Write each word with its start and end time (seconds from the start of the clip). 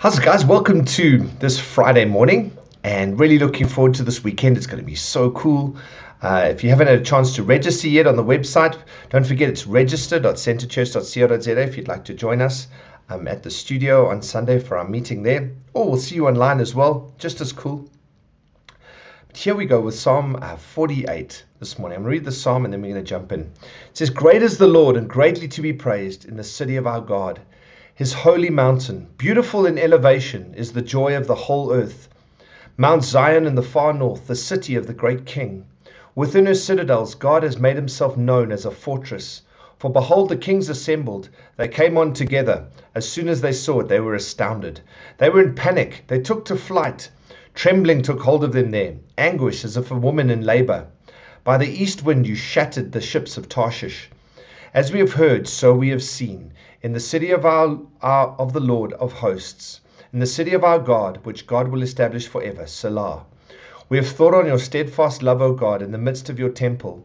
How's 0.00 0.16
it, 0.16 0.24
guys? 0.24 0.44
Welcome 0.44 0.84
to 0.84 1.18
this 1.40 1.58
Friday 1.58 2.04
morning, 2.04 2.56
and 2.84 3.18
really 3.18 3.40
looking 3.40 3.66
forward 3.66 3.94
to 3.94 4.04
this 4.04 4.22
weekend. 4.22 4.56
It's 4.56 4.68
going 4.68 4.78
to 4.78 4.86
be 4.86 4.94
so 4.94 5.32
cool. 5.32 5.76
Uh, 6.22 6.46
if 6.52 6.62
you 6.62 6.70
haven't 6.70 6.86
had 6.86 7.00
a 7.00 7.04
chance 7.04 7.34
to 7.34 7.42
register 7.42 7.88
yet 7.88 8.06
on 8.06 8.14
the 8.14 8.22
website, 8.22 8.78
don't 9.10 9.26
forget 9.26 9.48
it's 9.48 9.66
register.centerchurch.co.za 9.66 11.60
if 11.62 11.76
you'd 11.76 11.88
like 11.88 12.04
to 12.04 12.14
join 12.14 12.40
us 12.40 12.68
um, 13.08 13.26
at 13.26 13.42
the 13.42 13.50
studio 13.50 14.06
on 14.06 14.22
Sunday 14.22 14.60
for 14.60 14.78
our 14.78 14.86
meeting 14.86 15.24
there, 15.24 15.50
or 15.74 15.88
we'll 15.88 15.96
see 15.96 16.14
you 16.14 16.28
online 16.28 16.60
as 16.60 16.76
well. 16.76 17.12
Just 17.18 17.40
as 17.40 17.52
cool. 17.52 17.90
But 19.26 19.36
here 19.36 19.56
we 19.56 19.66
go 19.66 19.80
with 19.80 19.96
Psalm 19.96 20.38
uh, 20.40 20.58
48 20.58 21.44
this 21.58 21.76
morning. 21.76 21.96
I'm 21.96 22.04
going 22.04 22.12
to 22.12 22.18
read 22.18 22.24
the 22.24 22.30
psalm 22.30 22.64
and 22.64 22.72
then 22.72 22.82
we're 22.82 22.92
going 22.92 23.04
to 23.04 23.08
jump 23.10 23.32
in. 23.32 23.40
It 23.40 23.50
says, 23.94 24.10
Great 24.10 24.42
is 24.42 24.58
the 24.58 24.68
Lord 24.68 24.96
and 24.96 25.10
greatly 25.10 25.48
to 25.48 25.60
be 25.60 25.72
praised 25.72 26.24
in 26.24 26.36
the 26.36 26.44
city 26.44 26.76
of 26.76 26.86
our 26.86 27.00
God 27.00 27.40
his 27.98 28.12
holy 28.12 28.48
mountain. 28.48 29.08
Beautiful 29.16 29.66
in 29.66 29.76
elevation 29.76 30.54
is 30.54 30.70
the 30.70 30.80
joy 30.80 31.16
of 31.16 31.26
the 31.26 31.34
whole 31.34 31.72
earth. 31.72 32.08
Mount 32.76 33.02
Zion 33.02 33.44
in 33.44 33.56
the 33.56 33.60
far 33.74 33.92
north, 33.92 34.28
the 34.28 34.36
city 34.36 34.76
of 34.76 34.86
the 34.86 34.94
great 34.94 35.26
king. 35.26 35.66
Within 36.14 36.46
her 36.46 36.54
citadels, 36.54 37.16
God 37.16 37.42
has 37.42 37.58
made 37.58 37.74
himself 37.74 38.16
known 38.16 38.52
as 38.52 38.64
a 38.64 38.70
fortress. 38.70 39.42
For 39.80 39.90
behold, 39.90 40.28
the 40.28 40.36
kings 40.36 40.68
assembled. 40.68 41.28
They 41.56 41.66
came 41.66 41.98
on 41.98 42.12
together. 42.12 42.66
As 42.94 43.08
soon 43.08 43.26
as 43.26 43.40
they 43.40 43.50
saw 43.50 43.80
it, 43.80 43.88
they 43.88 43.98
were 43.98 44.14
astounded. 44.14 44.80
They 45.16 45.28
were 45.28 45.42
in 45.42 45.56
panic. 45.56 46.04
They 46.06 46.20
took 46.20 46.44
to 46.44 46.56
flight. 46.56 47.10
Trembling 47.52 48.02
took 48.02 48.20
hold 48.20 48.44
of 48.44 48.52
them 48.52 48.70
there, 48.70 48.94
anguish 49.18 49.64
as 49.64 49.76
if 49.76 49.90
a 49.90 49.96
woman 49.96 50.30
in 50.30 50.42
labor. 50.42 50.86
By 51.42 51.58
the 51.58 51.82
east 51.82 52.04
wind 52.04 52.28
you 52.28 52.36
shattered 52.36 52.92
the 52.92 53.00
ships 53.00 53.36
of 53.36 53.48
Tarshish. 53.48 54.08
As 54.78 54.92
we 54.92 55.00
have 55.00 55.14
heard, 55.14 55.48
so 55.48 55.74
we 55.74 55.88
have 55.88 56.04
seen 56.04 56.52
in 56.82 56.92
the 56.92 57.00
city 57.00 57.32
of 57.32 57.44
our, 57.44 57.80
our, 58.00 58.28
of 58.38 58.52
the 58.52 58.60
Lord 58.60 58.92
of 58.92 59.12
hosts, 59.12 59.80
in 60.12 60.20
the 60.20 60.24
city 60.24 60.54
of 60.54 60.62
our 60.62 60.78
God, 60.78 61.18
which 61.24 61.48
God 61.48 61.66
will 61.66 61.82
establish 61.82 62.28
forever. 62.28 62.64
Selah. 62.64 63.26
We 63.88 63.96
have 63.96 64.06
thought 64.06 64.34
on 64.34 64.46
your 64.46 64.60
steadfast 64.60 65.20
love, 65.20 65.42
O 65.42 65.52
God, 65.52 65.82
in 65.82 65.90
the 65.90 65.98
midst 65.98 66.30
of 66.30 66.38
your 66.38 66.50
temple. 66.50 67.04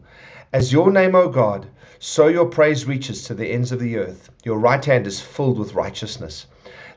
As 0.52 0.72
your 0.72 0.92
name, 0.92 1.16
O 1.16 1.28
God, 1.28 1.66
so 1.98 2.28
your 2.28 2.46
praise 2.46 2.86
reaches 2.86 3.24
to 3.24 3.34
the 3.34 3.48
ends 3.48 3.72
of 3.72 3.80
the 3.80 3.98
earth. 3.98 4.30
Your 4.44 4.60
right 4.60 4.84
hand 4.84 5.08
is 5.08 5.20
filled 5.20 5.58
with 5.58 5.74
righteousness. 5.74 6.46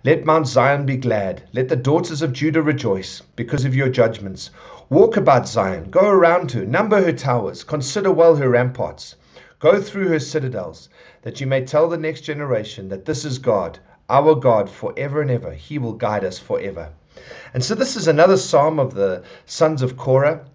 Let 0.03 0.25
Mount 0.25 0.45
Zion 0.45 0.86
be 0.86 0.97
glad. 0.97 1.41
Let 1.53 1.69
the 1.69 1.75
daughters 1.75 2.22
of 2.22 2.34
Judah 2.34 2.62
rejoice 2.62 3.23
because 3.36 3.66
of 3.66 3.73
your 3.73 3.89
judgments. 3.89 4.52
Walk 4.91 5.17
about 5.17 5.47
Zion, 5.47 5.89
go 5.89 6.08
around 6.08 6.52
her, 6.52 6.66
number 6.66 7.02
her 7.02 7.14
towers, 7.14 7.64
consider 7.64 8.12
well 8.12 8.36
her 8.36 8.50
ramparts. 8.50 9.16
Go 9.59 9.81
through 9.81 10.09
her 10.09 10.19
citadels, 10.19 10.88
that 11.23 11.41
you 11.41 11.47
may 11.47 11.66
tell 11.66 11.89
the 11.89 11.97
next 11.97 12.22
generation 12.22 12.89
that 12.89 13.05
this 13.05 13.25
is 13.25 13.39
God, 13.39 13.80
our 14.08 14.36
God, 14.36 14.69
forever 14.69 15.19
and 15.22 15.31
ever. 15.31 15.52
He 15.52 15.80
will 15.80 15.94
guide 15.94 16.23
us 16.23 16.38
forever. 16.38 16.94
And 17.55 17.63
so, 17.63 17.73
this 17.73 17.95
is 17.95 18.08
another 18.08 18.38
psalm 18.38 18.80
of 18.80 18.94
the 18.94 19.23
sons 19.47 19.81
of 19.81 19.97
Korah. 19.97 20.45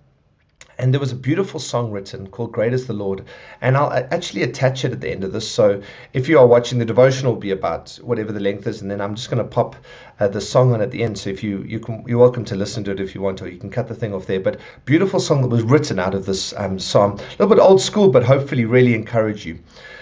And 0.83 0.93
there 0.93 0.99
was 0.99 1.13
a 1.13 1.17
beautiful 1.17 1.61
song 1.61 1.93
written 1.93 2.27
called 2.27 2.51
Great 2.51 2.73
is 2.73 2.89
the 2.89 2.93
Lord. 2.93 3.25
And 3.61 3.77
I'll 3.77 3.93
actually 3.93 4.43
attach 4.43 4.85
it 4.85 4.91
at 4.91 5.01
the 5.01 5.13
end 5.13 5.23
of 5.23 5.33
this. 5.33 5.49
So 5.49 5.81
if 6.13 6.29
you 6.29 6.41
are 6.41 6.47
watching, 6.47 6.81
the 6.81 6.85
devotion 6.85 7.29
will 7.29 7.37
be 7.37 7.53
about 7.53 8.01
whatever 8.03 8.33
the 8.33 8.41
length 8.41 8.67
is. 8.67 8.83
And 8.83 8.91
then 8.91 9.01
I'm 9.01 9.15
just 9.15 9.31
going 9.31 9.39
to 9.39 9.49
pop 9.49 9.77
uh, 10.19 10.27
the 10.27 10.41
song 10.41 10.73
on 10.73 10.81
at 10.81 10.91
the 10.91 11.05
end. 11.05 11.17
So 11.19 11.31
if 11.31 11.45
you, 11.45 11.63
you 11.63 11.79
can, 11.79 12.05
you're 12.09 12.19
welcome 12.19 12.45
to 12.47 12.57
listen 12.57 12.83
to 12.83 12.91
it 12.91 12.99
if 12.99 13.15
you 13.15 13.21
want, 13.21 13.41
or 13.43 13.49
you 13.49 13.61
can 13.61 13.71
cut 13.71 13.87
the 13.87 13.95
thing 13.95 14.13
off 14.13 14.27
there. 14.27 14.41
But 14.41 14.59
beautiful 14.85 15.21
song 15.21 15.41
that 15.43 15.49
was 15.51 15.63
written 15.63 16.01
out 16.01 16.15
of 16.15 16.27
this 16.27 16.53
um, 16.57 16.81
psalm. 16.81 17.13
A 17.13 17.31
little 17.39 17.55
bit 17.55 17.61
old 17.61 17.81
school, 17.81 18.09
but 18.09 18.25
hopefully 18.25 18.65
really 18.65 18.97
encourage 18.97 19.47
you. 19.47 19.61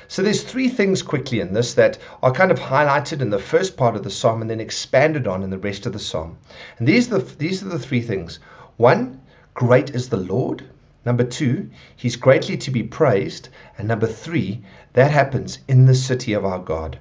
So 0.09 0.23
there's 0.23 0.43
three 0.43 0.71
things 0.71 1.03
quickly 1.03 1.41
in 1.41 1.53
this 1.53 1.75
that 1.75 1.99
are 2.23 2.33
kind 2.33 2.51
of 2.51 2.59
highlighted 2.59 3.21
in 3.21 3.29
the 3.29 3.39
first 3.39 3.77
part 3.77 3.97
of 3.97 4.03
the 4.03 4.11
psalm 4.11 4.41
and 4.41 4.51
then 4.51 4.61
expanded 4.61 5.27
on 5.27 5.43
in 5.43 5.51
the 5.51 5.59
rest 5.59 5.85
of 5.85 5.93
the 5.93 5.99
psalm. 5.99 6.39
And 6.79 6.89
these 6.89 7.13
are 7.13 7.19
the, 7.19 7.37
these 7.37 7.63
are 7.63 7.69
the 7.69 7.79
three 7.79 8.01
things. 8.01 8.39
One, 8.79 9.20
Great 9.55 9.91
is 9.91 10.09
the 10.09 10.17
Lord. 10.17 10.65
Number 11.05 11.25
two, 11.25 11.71
He's 11.97 12.17
greatly 12.17 12.57
to 12.59 12.71
be 12.71 12.83
praised. 12.83 13.49
And 13.79 13.89
number 13.89 14.07
three, 14.07 14.63
that 14.93 15.11
happens 15.11 15.59
in 15.69 15.87
the 15.87 15.95
city 15.95 16.33
of 16.33 16.45
our 16.45 16.59
God. 16.59 16.99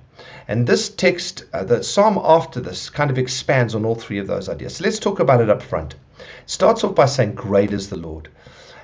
And 0.48 0.68
this 0.68 0.90
text, 0.90 1.46
uh, 1.54 1.64
the 1.64 1.84
psalm 1.84 2.20
after 2.22 2.60
this, 2.60 2.90
kind 2.90 3.12
of 3.12 3.18
expands 3.18 3.76
on 3.76 3.86
all 3.86 3.96
three 3.96 4.20
of 4.20 4.28
those 4.28 4.50
ideas. 4.50 4.78
So 4.78 4.84
let's 4.84 5.00
talk 5.00 5.20
about 5.20 5.42
it 5.42 5.50
up 5.50 5.62
front. 5.62 5.94
It 5.94 6.26
starts 6.50 6.84
off 6.84 6.96
by 6.96 7.06
saying, 7.06 7.36
Great 7.36 7.72
is 7.72 7.90
the 7.90 7.98
Lord. 7.98 8.30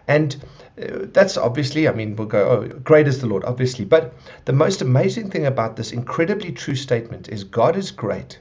And 0.07 0.35
uh, 0.81 1.07
that's 1.13 1.37
obviously, 1.37 1.87
I 1.87 1.93
mean, 1.93 2.15
we'll 2.15 2.27
go, 2.27 2.49
oh, 2.49 2.67
great 2.79 3.07
is 3.07 3.19
the 3.19 3.27
Lord, 3.27 3.43
obviously. 3.43 3.85
But 3.85 4.13
the 4.45 4.53
most 4.53 4.81
amazing 4.81 5.31
thing 5.31 5.45
about 5.45 5.75
this 5.75 5.91
incredibly 5.91 6.51
true 6.51 6.75
statement 6.75 7.29
is 7.29 7.43
God 7.43 7.75
is 7.75 7.91
great, 7.91 8.39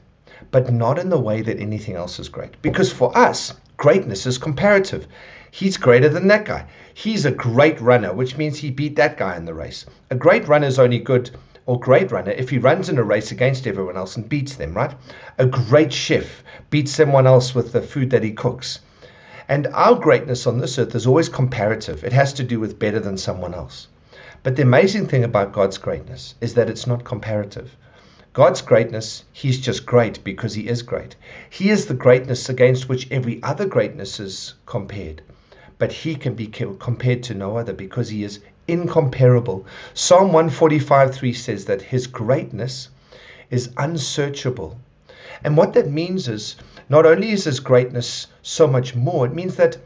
but 0.50 0.72
not 0.72 0.98
in 0.98 1.08
the 1.08 1.18
way 1.18 1.42
that 1.42 1.58
anything 1.58 1.94
else 1.94 2.18
is 2.18 2.28
great. 2.28 2.60
Because 2.62 2.92
for 2.92 3.16
us, 3.16 3.54
Greatness 3.76 4.26
is 4.26 4.38
comparative. 4.38 5.06
He's 5.50 5.76
greater 5.76 6.08
than 6.08 6.28
that 6.28 6.44
guy. 6.44 6.66
He's 6.94 7.24
a 7.24 7.30
great 7.30 7.80
runner, 7.80 8.12
which 8.12 8.36
means 8.36 8.58
he 8.58 8.70
beat 8.70 8.96
that 8.96 9.16
guy 9.16 9.36
in 9.36 9.44
the 9.44 9.54
race. 9.54 9.86
A 10.10 10.14
great 10.14 10.48
runner 10.48 10.66
is 10.66 10.78
only 10.78 10.98
good 10.98 11.30
or 11.66 11.80
great 11.80 12.12
runner 12.12 12.30
if 12.32 12.50
he 12.50 12.58
runs 12.58 12.88
in 12.88 12.98
a 12.98 13.02
race 13.02 13.32
against 13.32 13.66
everyone 13.66 13.96
else 13.96 14.16
and 14.16 14.28
beats 14.28 14.56
them, 14.56 14.74
right? 14.74 14.94
A 15.38 15.46
great 15.46 15.92
chef 15.92 16.42
beats 16.70 16.92
someone 16.92 17.26
else 17.26 17.54
with 17.54 17.72
the 17.72 17.82
food 17.82 18.10
that 18.10 18.22
he 18.22 18.32
cooks. 18.32 18.80
And 19.48 19.66
our 19.68 19.94
greatness 19.94 20.46
on 20.46 20.58
this 20.58 20.78
earth 20.78 20.94
is 20.94 21.06
always 21.06 21.28
comparative. 21.28 22.04
It 22.04 22.12
has 22.12 22.32
to 22.34 22.42
do 22.42 22.60
with 22.60 22.78
better 22.78 23.00
than 23.00 23.18
someone 23.18 23.54
else. 23.54 23.88
But 24.42 24.56
the 24.56 24.62
amazing 24.62 25.06
thing 25.08 25.24
about 25.24 25.52
God's 25.52 25.78
greatness 25.78 26.34
is 26.40 26.54
that 26.54 26.68
it's 26.68 26.86
not 26.86 27.04
comparative. 27.04 27.76
God's 28.34 28.62
greatness, 28.62 29.22
He's 29.32 29.60
just 29.60 29.86
great 29.86 30.24
because 30.24 30.54
He 30.54 30.66
is 30.66 30.82
great. 30.82 31.14
He 31.48 31.70
is 31.70 31.86
the 31.86 31.94
greatness 31.94 32.48
against 32.48 32.88
which 32.88 33.08
every 33.12 33.40
other 33.44 33.64
greatness 33.64 34.18
is 34.18 34.54
compared. 34.66 35.22
But 35.78 35.92
He 35.92 36.16
can 36.16 36.34
be 36.34 36.48
compared 36.48 37.22
to 37.24 37.34
no 37.34 37.56
other 37.56 37.72
because 37.72 38.08
He 38.08 38.24
is 38.24 38.40
incomparable. 38.66 39.66
Psalm 39.94 40.32
145 40.32 41.14
3 41.14 41.32
says 41.32 41.66
that 41.66 41.80
His 41.80 42.08
greatness 42.08 42.88
is 43.52 43.70
unsearchable. 43.76 44.80
And 45.44 45.56
what 45.56 45.74
that 45.74 45.88
means 45.88 46.26
is 46.26 46.56
not 46.88 47.06
only 47.06 47.30
is 47.30 47.44
His 47.44 47.60
greatness 47.60 48.26
so 48.42 48.66
much 48.66 48.96
more, 48.96 49.26
it 49.26 49.32
means 49.32 49.54
that 49.54 49.76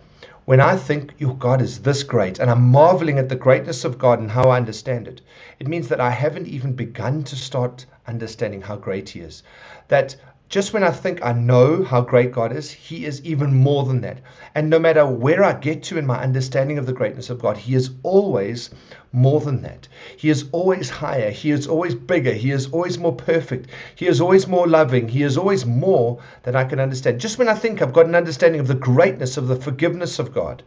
when 0.49 0.61
I 0.61 0.79
think 0.79 1.13
your 1.19 1.35
God 1.35 1.61
is 1.61 1.81
this 1.81 2.03
great 2.03 2.39
and 2.39 2.51
I'm 2.51 2.71
marveling 2.71 3.19
at 3.19 3.29
the 3.29 3.37
greatness 3.37 3.85
of 3.85 3.99
God 3.99 4.19
and 4.19 4.31
how 4.31 4.49
I 4.49 4.57
understand 4.57 5.07
it, 5.07 5.21
it 5.59 5.69
means 5.69 5.89
that 5.89 6.01
I 6.01 6.09
haven't 6.09 6.49
even 6.49 6.73
begun 6.73 7.23
to 7.25 7.37
start 7.37 7.85
understanding 8.07 8.63
how 8.63 8.77
great 8.77 9.11
He 9.11 9.21
is. 9.21 9.43
That 9.89 10.17
just 10.49 10.73
when 10.73 10.83
I 10.83 10.91
think 10.91 11.23
I 11.23 11.33
know 11.33 11.85
how 11.85 12.01
great 12.01 12.33
God 12.33 12.57
is, 12.57 12.71
He 12.71 13.05
is 13.05 13.23
even 13.23 13.55
more 13.55 13.85
than 13.85 14.01
that. 14.01 14.19
And 14.55 14.71
no 14.71 14.79
matter 14.79 15.07
where 15.07 15.45
I 15.45 15.53
get 15.53 15.83
to 15.85 15.99
in 15.99 16.07
my 16.07 16.23
understanding 16.23 16.79
of 16.79 16.87
the 16.87 16.95
greatness 16.95 17.29
of 17.29 17.39
God, 17.39 17.59
He 17.59 17.75
is 17.75 17.91
always 18.03 18.71
more 19.13 19.41
than 19.41 19.61
that. 19.63 19.89
He 20.17 20.31
is 20.31 20.47
always 20.53 20.89
higher. 20.89 21.31
He 21.31 21.51
is 21.51 21.67
always 21.67 21.95
bigger. 21.95 22.33
He 22.33 22.51
is 22.51 22.69
always 22.71 22.99
more 22.99 23.15
perfect. 23.15 23.69
He 23.95 24.07
is 24.07 24.23
always 24.23 24.47
more 24.47 24.67
loving. 24.67 25.09
He 25.09 25.23
is 25.23 25.37
always 25.37 25.67
more 25.67 26.19
than 26.45 26.57
I 26.57 26.65
can 26.65 26.81
understand. 26.81 27.21
Just 27.21 27.39
when 27.39 27.49
I 27.49 27.55
think 27.55 27.83
I've 27.83 27.93
got 27.93 28.07
an 28.07 28.15
understanding 28.15 28.61
of 28.61 28.69
the 28.69 28.75
greatness 28.75 29.37
of 29.37 29.49
the 29.49 29.57
forgiveness 29.57 30.19
of 30.19 30.33
God, 30.33 30.63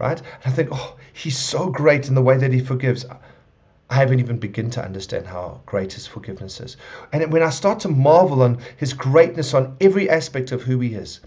right? 0.00 0.18
And 0.18 0.52
I 0.52 0.56
think, 0.56 0.70
oh, 0.72 0.96
He's 1.12 1.38
so 1.38 1.70
great 1.70 2.08
in 2.08 2.14
the 2.16 2.22
way 2.22 2.38
that 2.38 2.52
He 2.52 2.60
forgives. 2.60 3.06
I 3.90 3.96
haven't 3.96 4.20
even 4.20 4.38
begun 4.38 4.70
to 4.70 4.84
understand 4.84 5.26
how 5.26 5.62
great 5.66 5.94
his 5.94 6.06
forgiveness 6.06 6.60
is. 6.60 6.76
And 7.12 7.32
when 7.32 7.42
I 7.42 7.50
start 7.50 7.80
to 7.80 7.88
marvel 7.88 8.42
on 8.42 8.58
his 8.76 8.92
greatness 8.92 9.52
on 9.52 9.76
every 9.80 10.08
aspect 10.08 10.52
of 10.52 10.62
who 10.62 10.78
he 10.78 10.94
is, 10.94 11.18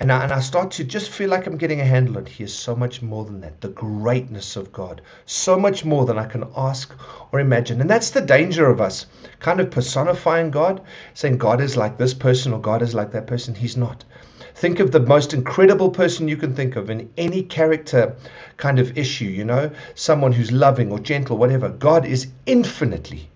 and 0.00 0.10
I, 0.10 0.24
and 0.24 0.32
I 0.32 0.40
start 0.40 0.72
to 0.72 0.84
just 0.84 1.10
feel 1.10 1.30
like 1.30 1.46
I'm 1.46 1.56
getting 1.56 1.80
a 1.80 1.84
handle 1.84 2.16
on, 2.18 2.26
he 2.26 2.42
is 2.42 2.52
so 2.52 2.74
much 2.74 3.00
more 3.00 3.24
than 3.24 3.40
that. 3.42 3.60
The 3.60 3.68
greatness 3.68 4.56
of 4.56 4.72
God, 4.72 5.02
so 5.24 5.56
much 5.56 5.84
more 5.84 6.04
than 6.04 6.18
I 6.18 6.26
can 6.26 6.50
ask 6.56 6.92
or 7.30 7.38
imagine. 7.38 7.80
And 7.80 7.88
that's 7.88 8.10
the 8.10 8.20
danger 8.20 8.68
of 8.68 8.80
us 8.80 9.06
kind 9.38 9.60
of 9.60 9.70
personifying 9.70 10.50
God, 10.50 10.80
saying 11.14 11.38
God 11.38 11.60
is 11.60 11.76
like 11.76 11.96
this 11.96 12.14
person 12.14 12.52
or 12.52 12.60
God 12.60 12.82
is 12.82 12.92
like 12.92 13.12
that 13.12 13.28
person. 13.28 13.54
He's 13.54 13.76
not. 13.76 14.04
Think 14.54 14.80
of 14.80 14.90
the 14.90 15.00
most 15.00 15.32
incredible 15.32 15.90
person 15.90 16.28
you 16.28 16.36
can 16.36 16.54
think 16.54 16.76
of 16.76 16.90
in 16.90 17.10
any 17.16 17.42
character 17.42 18.14
kind 18.56 18.78
of 18.78 18.98
issue, 18.98 19.26
you 19.26 19.44
know, 19.44 19.70
someone 19.94 20.32
who's 20.32 20.52
loving 20.52 20.90
or 20.90 20.98
gentle, 20.98 21.36
whatever. 21.36 21.68
God 21.68 22.04
is 22.04 22.28
infinitely 22.46 23.28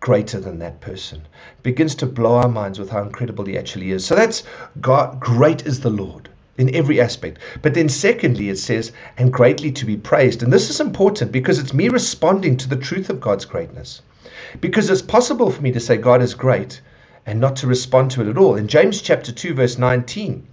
greater 0.00 0.38
than 0.38 0.58
that 0.58 0.80
person. 0.80 1.22
Begins 1.62 1.94
to 1.94 2.06
blow 2.06 2.34
our 2.34 2.48
minds 2.48 2.78
with 2.78 2.90
how 2.90 3.02
incredible 3.02 3.46
he 3.46 3.56
actually 3.56 3.90
is. 3.90 4.04
So 4.04 4.14
that's 4.14 4.42
God, 4.80 5.18
great 5.18 5.64
is 5.66 5.80
the 5.80 5.90
Lord 5.90 6.28
in 6.58 6.74
every 6.74 7.00
aspect. 7.00 7.38
But 7.62 7.74
then, 7.74 7.88
secondly, 7.88 8.48
it 8.50 8.58
says, 8.58 8.92
and 9.16 9.32
greatly 9.32 9.72
to 9.72 9.86
be 9.86 9.96
praised. 9.96 10.42
And 10.42 10.52
this 10.52 10.68
is 10.68 10.80
important 10.80 11.32
because 11.32 11.58
it's 11.58 11.72
me 11.72 11.88
responding 11.88 12.56
to 12.58 12.68
the 12.68 12.76
truth 12.76 13.08
of 13.08 13.20
God's 13.20 13.44
greatness. 13.44 14.02
Because 14.60 14.90
it's 14.90 15.02
possible 15.02 15.50
for 15.50 15.62
me 15.62 15.72
to 15.72 15.80
say 15.80 15.96
God 15.96 16.22
is 16.22 16.34
great 16.34 16.80
and 17.26 17.40
not 17.40 17.56
to 17.56 17.66
respond 17.66 18.10
to 18.12 18.22
it 18.22 18.28
at 18.28 18.38
all. 18.38 18.56
In 18.56 18.68
James 18.68 19.00
chapter 19.00 19.32
2, 19.32 19.54
verse 19.54 19.78
19, 19.78 20.46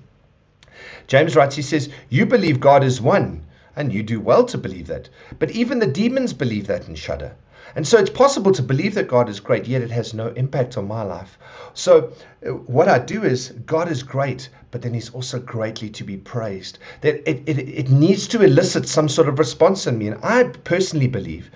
James 1.07 1.35
writes, 1.35 1.55
he 1.55 1.61
says, 1.61 1.89
You 2.09 2.25
believe 2.25 2.59
God 2.59 2.83
is 2.83 3.01
one, 3.01 3.43
and 3.75 3.91
you 3.91 4.03
do 4.03 4.19
well 4.19 4.45
to 4.45 4.57
believe 4.57 4.87
that. 4.87 5.09
But 5.39 5.51
even 5.51 5.79
the 5.79 5.87
demons 5.87 6.33
believe 6.33 6.67
that 6.67 6.87
and 6.87 6.97
shudder. 6.97 7.33
And 7.75 7.87
so 7.87 7.97
it's 7.97 8.09
possible 8.09 8.51
to 8.53 8.61
believe 8.61 8.95
that 8.95 9.07
God 9.07 9.29
is 9.29 9.39
great, 9.39 9.65
yet 9.65 9.81
it 9.81 9.91
has 9.91 10.13
no 10.13 10.27
impact 10.29 10.77
on 10.77 10.87
my 10.87 11.03
life. 11.03 11.37
So 11.73 12.11
uh, 12.45 12.49
what 12.49 12.89
I 12.89 12.99
do 12.99 13.23
is 13.23 13.49
God 13.65 13.89
is 13.89 14.03
great, 14.03 14.49
but 14.71 14.81
then 14.81 14.93
He's 14.93 15.09
also 15.09 15.39
greatly 15.39 15.89
to 15.91 16.03
be 16.03 16.17
praised. 16.17 16.79
That 16.99 17.29
it, 17.29 17.43
it, 17.45 17.59
it 17.59 17.89
needs 17.89 18.27
to 18.29 18.41
elicit 18.41 18.89
some 18.89 19.07
sort 19.07 19.29
of 19.29 19.39
response 19.39 19.87
in 19.87 19.97
me. 19.97 20.07
And 20.07 20.19
I 20.23 20.43
personally 20.43 21.07
believe 21.07 21.49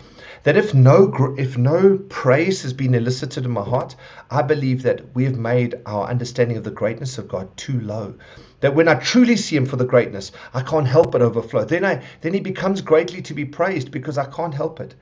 that 0.46 0.56
if 0.56 0.76
no 0.76 1.36
if 1.40 1.58
no 1.58 1.98
praise 2.08 2.62
has 2.62 2.72
been 2.72 2.94
elicited 2.94 3.46
in 3.46 3.52
my 3.52 3.64
heart, 3.64 3.96
I 4.30 4.44
believe 4.44 4.84
that 4.84 5.16
we 5.16 5.26
have 5.26 5.38
made 5.38 5.74
our 5.88 6.08
understanding 6.08 6.56
of 6.56 6.64
the 6.64 6.70
greatness 6.70 7.18
of 7.18 7.28
God 7.28 7.58
too 7.58 7.80
low. 7.82 8.14
That 8.60 8.76
when 8.76 8.88
I 8.88 8.94
truly 8.94 9.38
see 9.38 9.56
Him 9.56 9.66
for 9.66 9.76
the 9.76 9.86
greatness, 9.86 10.32
I 10.54 10.62
can't 10.62 10.88
help 10.88 11.12
but 11.12 11.24
overflow. 11.24 11.66
Then 11.66 11.84
I 11.84 12.04
then 12.22 12.36
He 12.36 12.42
becomes 12.42 12.82
greatly 12.82 13.24
to 13.24 13.34
be 13.34 13.46
praised 13.46 13.90
because 13.90 14.20
I 14.20 14.26
can't 14.26 14.54
help 14.54 14.80
it. 14.80 14.94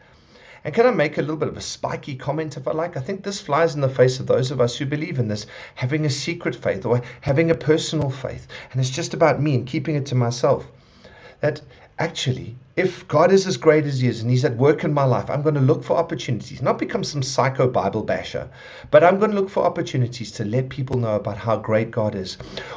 And 0.64 0.74
can 0.74 0.86
I 0.86 0.92
make 0.92 1.18
a 1.18 1.22
little 1.22 1.36
bit 1.36 1.50
of 1.50 1.58
a 1.58 1.62
spiky 1.62 2.16
comment 2.16 2.56
if 2.56 2.66
I 2.66 2.72
like? 2.72 2.96
I 2.96 3.02
think 3.02 3.22
this 3.22 3.42
flies 3.42 3.76
in 3.76 3.82
the 3.82 3.90
face 3.90 4.22
of 4.22 4.28
those 4.28 4.50
of 4.50 4.62
us 4.62 4.78
who 4.78 4.86
believe 4.86 5.20
in 5.20 5.28
this, 5.28 5.46
having 5.76 6.06
a 6.06 6.10
secret 6.10 6.56
faith 6.56 6.86
or 6.86 7.02
having 7.20 7.52
a 7.52 7.56
personal 7.56 8.10
faith. 8.10 8.48
And 8.72 8.80
it's 8.80 8.90
just 8.90 9.14
about 9.14 9.42
me 9.42 9.56
and 9.56 9.68
keeping 9.68 9.96
it 9.96 10.06
to 10.06 10.16
myself. 10.16 10.66
That 11.42 11.60
actually, 12.00 12.56
if 12.76 13.08
God 13.08 13.32
is 13.32 13.46
as 13.46 13.58
great 13.58 13.86
as 13.86 14.00
He 14.00 14.08
is 14.08 14.22
and 14.22 14.32
He's 14.32 14.46
at 14.46 14.58
work 14.58 14.84
in 14.84 14.94
my 14.94 15.04
life, 15.04 15.30
I'm 15.30 15.44
going 15.44 15.56
to 15.56 15.62
look 15.62 15.84
for 15.84 15.96
opportunities, 15.96 16.62
not 16.62 16.80
become 16.80 17.04
some 17.04 17.22
psycho 17.22 17.68
Bible 17.68 18.04
basher, 18.04 18.50
but 18.90 19.04
I'm 19.04 19.20
going 19.20 19.32
to 19.32 19.38
look 19.38 19.50
for 19.50 19.64
opportunities 19.64 20.32
to 20.34 20.46
let 20.46 20.70
people 20.70 20.98
know 20.98 21.16
about 21.16 21.38
how 21.38 21.58
great 21.58 21.92
God 21.92 22.16
is. 22.16 22.36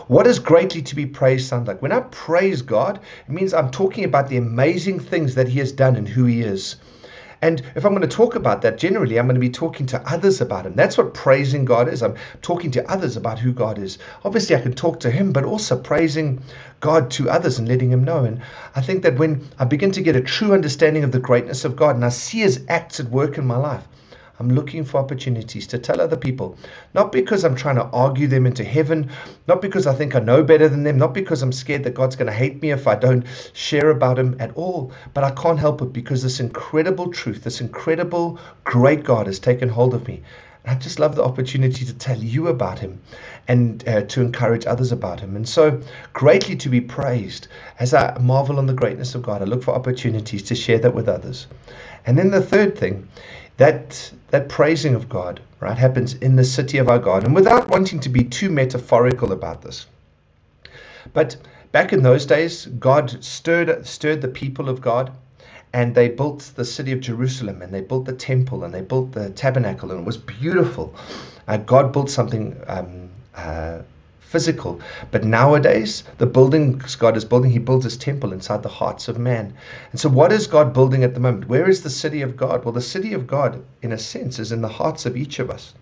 What 0.09 0.27
is 0.27 0.39
greatly 0.39 0.83
to 0.83 0.95
be 0.95 1.07
praised 1.07 1.49
sound 1.49 1.67
like? 1.67 1.81
When 1.81 1.93
I 1.93 2.01
praise 2.01 2.63
God, 2.63 3.01
it 3.27 3.33
means 3.33 3.55
I'm 3.55 3.71
talking 3.71 4.05
about 4.05 4.29
the 4.29 4.37
amazing 4.37 5.01
things 5.01 5.35
that 5.37 5.49
He 5.49 5.59
has 5.61 5.73
done 5.73 5.97
and 5.97 6.07
who 6.07 6.25
He 6.25 6.43
is. 6.43 6.77
And 7.43 7.63
if 7.75 7.85
I'm 7.85 7.93
going 7.93 8.09
to 8.09 8.17
talk 8.17 8.35
about 8.35 8.63
that, 8.63 8.79
generally, 8.79 9.19
I'm 9.19 9.27
going 9.27 9.35
to 9.35 9.41
be 9.41 9.51
talking 9.51 9.87
to 9.87 10.03
others 10.11 10.41
about 10.41 10.67
Him. 10.67 10.75
That's 10.75 10.97
what 10.97 11.15
praising 11.15 11.65
God 11.65 11.89
is. 11.89 12.03
I'm 12.03 12.17
talking 12.43 12.71
to 12.73 12.91
others 12.91 13.17
about 13.17 13.39
who 13.39 13.53
God 13.53 13.79
is. 13.79 13.99
Obviously, 14.25 14.57
I 14.57 14.61
can 14.61 14.73
talk 14.73 15.01
to 15.01 15.11
Him, 15.11 15.33
but 15.33 15.45
also 15.45 15.79
praising 15.79 16.43
God 16.81 17.11
to 17.13 17.29
others 17.29 17.59
and 17.59 17.69
letting 17.69 17.91
Him 17.91 18.05
know. 18.05 18.25
And 18.25 18.41
I 18.75 18.81
think 18.81 19.03
that 19.03 19.19
when 19.19 19.47
I 19.59 19.65
begin 19.65 19.93
to 19.93 20.03
get 20.03 20.17
a 20.17 20.21
true 20.21 20.53
understanding 20.53 21.05
of 21.05 21.13
the 21.13 21.19
greatness 21.19 21.65
of 21.65 21.77
God 21.77 21.97
and 21.97 22.05
I 22.05 22.11
see 22.11 22.39
His 22.39 22.65
acts 22.69 23.01
at 23.01 23.11
work 23.11 23.39
in 23.39 23.47
my 23.47 23.57
life, 23.57 23.87
I'm 24.39 24.51
looking 24.51 24.85
for 24.85 24.99
opportunities 24.99 25.67
to 25.69 25.79
tell 25.79 26.01
other 26.01 26.17
people, 26.17 26.59
not 26.93 27.11
because 27.11 27.45
I'm 27.45 27.57
trying 27.57 27.77
to 27.77 27.85
argue 27.85 28.27
them 28.27 28.47
into 28.47 28.65
heaven, 28.65 29.11
not 29.49 29.63
because 29.63 29.87
I 29.87 29.95
think 29.95 30.15
I 30.15 30.21
know 30.21 30.43
better 30.43 30.69
than 30.69 30.83
them, 30.83 30.99
not 30.99 31.15
because 31.15 31.43
I'm 31.43 31.53
scared 31.53 31.85
that 31.85 31.95
God's 31.95 32.17
going 32.17 32.27
to 32.27 32.33
hate 32.33 32.61
me 32.61 32.71
if 32.71 32.87
I 32.87 32.97
don't 32.97 33.25
share 33.55 33.91
about 33.91 34.19
Him 34.19 34.37
at 34.39 34.55
all, 34.55 34.93
but 35.15 35.25
I 35.25 35.31
can't 35.31 35.59
help 35.59 35.81
it 35.81 35.93
because 35.93 36.23
this 36.23 36.41
incredible 36.41 37.11
truth, 37.13 37.45
this 37.45 37.61
incredible 37.63 38.39
great 38.65 39.05
God 39.05 39.27
has 39.27 39.39
taken 39.39 39.71
hold 39.71 39.95
of 39.95 40.07
me. 40.07 40.23
I 40.69 40.75
just 40.75 40.99
love 40.99 41.15
the 41.15 41.23
opportunity 41.23 41.85
to 41.85 41.95
tell 41.95 42.19
you 42.19 42.49
about 42.49 42.81
Him 42.81 43.01
and 43.47 43.89
uh, 43.89 44.03
to 44.03 44.21
encourage 44.21 44.67
others 44.67 44.91
about 44.91 45.21
Him. 45.21 45.37
And 45.37 45.49
so, 45.49 45.81
greatly 46.13 46.57
to 46.57 46.69
be 46.69 46.81
praised 46.81 47.47
as 47.79 47.95
I 47.95 48.19
marvel 48.19 48.59
on 48.59 48.67
the 48.67 48.75
greatness 48.75 49.15
of 49.15 49.23
God, 49.23 49.43
I 49.43 49.45
look 49.45 49.63
for 49.63 49.75
opportunities 49.75 50.43
to 50.45 50.57
share 50.57 50.81
that 50.81 50.95
with 50.95 51.09
others. 51.09 51.47
And 52.05 52.19
then 52.19 52.33
the 52.33 52.43
third 52.43 52.77
thing 52.77 53.09
that 53.57 54.13
that 54.31 54.49
praising 54.49 54.95
of 54.95 55.09
God, 55.09 55.41
right, 55.61 55.79
happens 55.79 56.15
in 56.15 56.37
the 56.37 56.45
city 56.45 56.79
of 56.79 56.89
our 56.89 56.99
God. 56.99 57.25
And 57.25 57.35
without 57.35 57.69
wanting 57.69 58.01
to 58.01 58.09
be 58.09 58.25
too 58.25 58.51
metaphorical 58.51 59.33
about 59.33 59.63
this. 59.63 59.87
But 61.13 61.37
back 61.73 61.93
in 61.93 62.03
those 62.03 62.27
days, 62.27 62.67
God 62.67 63.23
stirred 63.25 63.87
stirred 63.87 64.23
the 64.23 64.29
people 64.29 64.69
of 64.69 64.81
God 64.81 65.13
and 65.73 65.95
they 65.95 66.09
built 66.09 66.53
the 66.57 66.65
city 66.65 66.93
of 66.93 67.01
Jerusalem 67.01 67.63
and 67.63 67.73
they 67.73 67.81
built 67.81 68.05
the 68.07 68.13
temple 68.13 68.65
and 68.65 68.73
they 68.73 68.81
built 68.81 69.13
the 69.13 69.31
tabernacle 69.31 69.91
and 69.91 70.01
it 70.01 70.07
was 70.07 70.17
beautiful. 70.17 70.95
Uh, 71.49 71.59
God 71.59 71.93
built 71.93 72.11
something 72.11 72.57
um, 72.67 73.11
uh, 73.35 73.81
physical. 74.29 74.81
But 75.13 75.25
nowadays, 75.25 76.03
the 76.19 76.27
buildings 76.27 76.97
God 76.97 77.17
is 77.17 77.25
building, 77.25 77.53
He 77.53 77.59
builds 77.59 77.85
His 77.85 77.97
temple 77.97 78.33
inside 78.33 78.63
the 78.63 78.69
hearts 78.69 79.07
of 79.09 79.19
man. 79.19 79.55
And 79.93 80.01
so, 80.01 80.09
what 80.09 80.33
is 80.33 80.49
God 80.49 80.73
building 80.73 81.05
at 81.05 81.15
the 81.15 81.21
moment? 81.21 81.49
Where 81.49 81.69
is 81.69 81.83
the 81.83 81.91
city 81.91 82.23
of 82.23 82.37
God? 82.37 82.65
Well, 82.65 82.73
the 82.73 82.81
city 82.81 83.13
of 83.13 83.27
God, 83.27 83.63
in 83.83 83.93
a 83.93 83.99
sense, 83.99 84.39
is 84.39 84.51
in 84.51 84.63
the 84.63 84.69
hearts 84.69 85.07
of 85.07 85.17
each 85.17 85.39
of 85.39 85.49
us. 85.49 85.75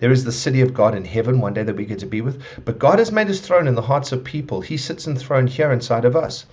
There 0.00 0.12
is 0.12 0.24
the 0.24 0.32
city 0.32 0.62
of 0.62 0.72
God 0.72 0.94
in 0.94 1.04
heaven, 1.04 1.40
one 1.40 1.52
day 1.52 1.62
that 1.62 1.76
we 1.76 1.84
get 1.84 1.98
to 1.98 2.06
be 2.06 2.22
with. 2.22 2.42
But 2.64 2.78
God 2.78 2.98
has 2.98 3.12
made 3.12 3.28
his 3.28 3.40
throne 3.40 3.68
in 3.68 3.74
the 3.74 3.82
hearts 3.82 4.12
of 4.12 4.24
people. 4.24 4.62
He 4.62 4.78
sits 4.78 5.06
enthroned 5.06 5.50
here 5.50 5.72
inside 5.72 6.06
of 6.06 6.16
us. 6.16 6.46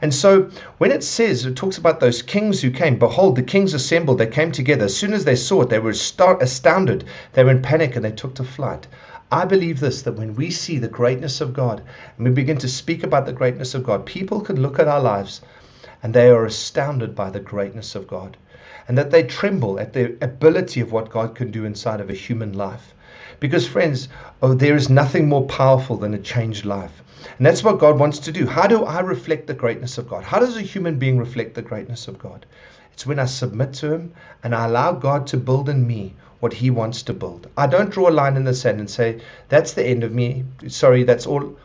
And 0.00 0.14
so 0.14 0.48
when 0.78 0.90
it 0.90 1.04
says, 1.04 1.44
it 1.44 1.56
talks 1.56 1.76
about 1.76 2.00
those 2.00 2.22
kings 2.22 2.62
who 2.62 2.70
came, 2.70 2.98
behold, 2.98 3.36
the 3.36 3.42
kings 3.42 3.74
assembled, 3.74 4.16
they 4.16 4.26
came 4.26 4.50
together. 4.50 4.86
As 4.86 4.96
soon 4.96 5.12
as 5.12 5.26
they 5.26 5.36
saw 5.36 5.62
it, 5.62 5.68
they 5.68 5.78
were 5.78 5.90
astounded. 5.90 7.04
They 7.34 7.44
were 7.44 7.50
in 7.50 7.60
panic 7.60 7.96
and 7.96 8.04
they 8.04 8.12
took 8.12 8.34
to 8.36 8.44
flight. 8.44 8.86
I 9.30 9.44
believe 9.44 9.80
this 9.80 10.02
that 10.02 10.12
when 10.12 10.36
we 10.36 10.50
see 10.50 10.78
the 10.78 10.86
greatness 10.86 11.40
of 11.40 11.52
God 11.52 11.82
and 12.16 12.26
we 12.26 12.32
begin 12.32 12.58
to 12.58 12.68
speak 12.68 13.02
about 13.02 13.26
the 13.26 13.32
greatness 13.32 13.74
of 13.74 13.82
God, 13.82 14.06
people 14.06 14.40
can 14.40 14.62
look 14.62 14.78
at 14.78 14.86
our 14.86 15.00
lives 15.00 15.40
and 16.02 16.14
they 16.14 16.28
are 16.30 16.44
astounded 16.44 17.16
by 17.16 17.30
the 17.30 17.40
greatness 17.40 17.96
of 17.96 18.06
God 18.06 18.36
and 18.86 18.96
that 18.96 19.10
they 19.10 19.24
tremble 19.24 19.80
at 19.80 19.92
the 19.92 20.16
ability 20.20 20.80
of 20.80 20.92
what 20.92 21.10
God 21.10 21.34
can 21.34 21.50
do 21.50 21.64
inside 21.64 22.00
of 22.00 22.08
a 22.08 22.14
human 22.14 22.52
life. 22.52 22.94
Because, 23.40 23.66
friends, 23.66 24.08
oh, 24.42 24.54
there 24.54 24.76
is 24.76 24.88
nothing 24.88 25.28
more 25.28 25.46
powerful 25.46 25.96
than 25.96 26.14
a 26.14 26.18
changed 26.18 26.64
life. 26.64 27.02
And 27.36 27.44
that's 27.44 27.64
what 27.64 27.80
God 27.80 27.98
wants 27.98 28.20
to 28.20 28.32
do. 28.32 28.46
How 28.46 28.68
do 28.68 28.84
I 28.84 29.00
reflect 29.00 29.48
the 29.48 29.54
greatness 29.54 29.98
of 29.98 30.08
God? 30.08 30.22
How 30.22 30.38
does 30.38 30.56
a 30.56 30.62
human 30.62 30.98
being 30.98 31.18
reflect 31.18 31.54
the 31.54 31.62
greatness 31.62 32.06
of 32.06 32.18
God? 32.18 32.46
It's 32.92 33.06
when 33.06 33.18
I 33.18 33.26
submit 33.26 33.72
to 33.74 33.92
Him 33.92 34.14
and 34.44 34.54
I 34.54 34.66
allow 34.66 34.92
God 34.92 35.26
to 35.28 35.36
build 35.36 35.68
in 35.68 35.86
me 35.86 36.14
what 36.40 36.52
he 36.52 36.70
wants 36.70 37.02
to 37.04 37.12
build. 37.12 37.48
I 37.56 37.66
don't 37.66 37.90
draw 37.90 38.08
a 38.08 38.10
line 38.10 38.36
in 38.36 38.44
the 38.44 38.54
sand 38.54 38.80
and 38.80 38.90
say, 38.90 39.20
that's 39.48 39.72
the 39.72 39.84
end 39.84 40.04
of 40.04 40.12
me. 40.12 40.44
Sorry, 40.68 41.02
that's 41.04 41.26
all. 41.26 41.56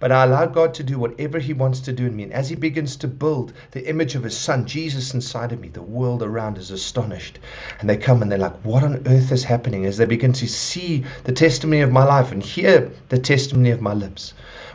But 0.00 0.12
I 0.12 0.24
allow 0.24 0.46
God 0.46 0.72
to 0.74 0.82
do 0.82 0.98
whatever 0.98 1.38
He 1.38 1.52
wants 1.52 1.80
to 1.80 1.92
do 1.92 2.06
in 2.06 2.16
me. 2.16 2.22
And 2.22 2.32
as 2.32 2.48
He 2.48 2.56
begins 2.56 2.96
to 2.96 3.06
build 3.06 3.52
the 3.72 3.86
image 3.86 4.14
of 4.14 4.24
His 4.24 4.34
Son, 4.34 4.64
Jesus, 4.64 5.12
inside 5.12 5.52
of 5.52 5.60
me, 5.60 5.68
the 5.68 5.82
world 5.82 6.22
around 6.22 6.56
is 6.56 6.70
astonished. 6.70 7.38
And 7.78 7.88
they 7.88 7.98
come 7.98 8.22
and 8.22 8.32
they're 8.32 8.38
like, 8.38 8.62
What 8.62 8.82
on 8.82 9.06
earth 9.06 9.30
is 9.30 9.44
happening? 9.44 9.84
As 9.84 9.98
they 9.98 10.06
begin 10.06 10.32
to 10.32 10.48
see 10.48 11.04
the 11.24 11.32
testimony 11.32 11.82
of 11.82 11.92
my 11.92 12.04
life 12.04 12.32
and 12.32 12.42
hear 12.42 12.90
the 13.10 13.18
testimony 13.18 13.72
of 13.72 13.82
my 13.82 13.92
lips, 13.92 14.32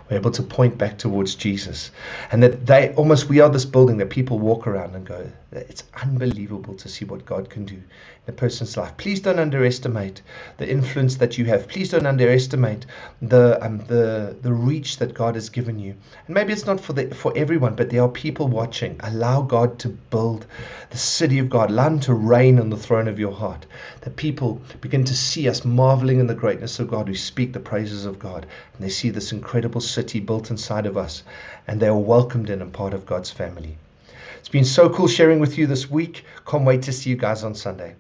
we're 0.10 0.18
able 0.18 0.32
to 0.32 0.44
point 0.44 0.78
back 0.78 0.98
towards 0.98 1.36
Jesus. 1.36 1.92
And 2.32 2.44
that 2.44 2.66
they 2.66 2.94
almost, 2.94 3.28
we 3.28 3.40
are 3.40 3.50
this 3.50 3.66
building 3.66 3.98
that 3.98 4.10
people 4.10 4.38
walk 4.38 4.68
around 4.68 4.96
and 4.96 5.06
go, 5.06 5.32
It's 5.52 5.84
unbelievable 6.02 6.76
to 6.76 6.90
see 6.90 7.06
what 7.06 7.26
God 7.26 7.50
can 7.50 7.66
do 7.66 7.76
in 8.28 8.34
a 8.34 8.38
person's 8.38 8.76
life. 8.78 8.98
Please 8.98 9.20
don't 9.20 9.40
underestimate 9.40 10.22
the 10.58 10.70
influence 10.70 11.16
that 11.18 11.38
you 11.38 11.46
have. 11.46 11.68
Please 11.68 11.90
don't 11.92 12.06
underestimate 12.06 12.86
the 13.22 13.64
um, 13.64 13.80
the 13.86 14.36
the 14.42 14.54
reach 14.54 14.98
that 14.98 15.14
God 15.14 15.36
has 15.36 15.50
given 15.50 15.80
you. 15.80 15.96
And 16.28 16.34
maybe 16.34 16.54
it's 16.54 16.66
not 16.66 16.80
for 16.80 16.94
the 16.94 17.14
for 17.14 17.34
everyone, 17.36 17.76
but 17.76 17.90
there 17.90 18.02
are 18.02 18.10
people 18.10 18.48
watching. 18.48 18.98
Allow 19.02 19.42
God 19.42 19.80
to 19.80 19.90
build 19.90 20.46
the 20.90 20.98
city 20.98 21.40
of 21.40 21.50
God. 21.50 21.70
Allow 21.70 21.88
Him 21.88 22.00
to 22.02 22.14
reign 22.14 22.60
on 22.60 22.70
the 22.70 22.78
throne 22.78 23.08
of 23.08 23.20
your 23.20 23.34
heart. 23.34 23.66
That 24.02 24.16
people 24.16 24.62
begin 24.82 25.06
to 25.06 25.16
see 25.16 25.48
us 25.50 25.66
marveling 25.66 26.20
in 26.20 26.28
the 26.28 26.36
greatness 26.36 26.80
of 26.80 26.90
God. 26.90 27.08
We 27.08 27.16
speak 27.16 27.54
the 27.54 27.60
praises 27.60 28.06
of 28.06 28.20
God, 28.20 28.46
and 28.74 28.86
they 28.86 28.90
see 28.90 29.10
this 29.10 29.32
incredible 29.32 29.82
city 29.96 30.20
built 30.20 30.52
inside 30.52 30.86
of 30.86 30.98
us, 30.98 31.24
and 31.68 31.80
they 31.80 31.88
are 31.88 31.98
welcomed 31.98 32.50
in 32.50 32.62
and 32.62 32.72
part 32.72 32.94
of 32.94 33.06
God's 33.06 33.32
family. 33.32 33.78
It's 34.38 34.50
been 34.50 34.66
so 34.66 34.90
cool 34.90 35.08
sharing 35.08 35.40
with 35.40 35.58
you 35.58 35.66
this 35.68 35.90
week. 35.90 36.26
Can't 36.46 36.66
wait 36.66 36.84
to 36.84 36.94
see 36.94 37.10
you 37.10 37.16
guys 37.16 37.44
on 37.44 37.56
Sunday. 37.56 37.96